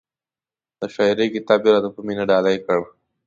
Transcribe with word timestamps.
د 0.79 0.81
شاعرۍ 0.93 1.27
کتاب 1.35 1.59
یې 1.65 1.69
را 1.73 1.79
ته 1.83 1.89
په 1.95 2.01
مینه 2.07 2.23
ډالۍ 2.29 2.57
کړ. 2.65 2.79